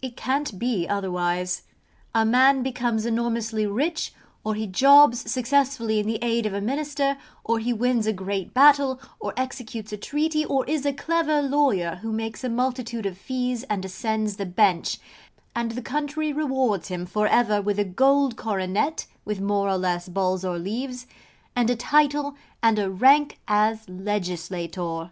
[0.00, 1.62] It can't be otherwise.
[2.14, 4.12] A man becomes enormously rich,
[4.44, 8.54] or he jobs successfully in the aid of a Minister, or he wins a great
[8.54, 13.18] battle, or executes a treaty, or is a clever lawyer who makes a multitude of
[13.18, 15.00] fees and ascends the bench;
[15.56, 20.08] and the country rewards him for ever with a gold coronet (with more or less
[20.08, 21.04] balls or leaves)
[21.56, 25.10] and a title, and a rank as legislator.